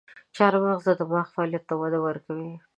چارمغز 0.35 0.81
د 0.85 0.89
دماغ 0.99 1.27
فعالیت 1.35 1.63
ته 1.69 1.73
وده 1.81 1.99
ورکوي. 2.07 2.51